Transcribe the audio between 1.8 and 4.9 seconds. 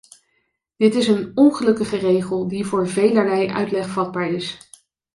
regel die voor velerlei uitleg vatbaar is.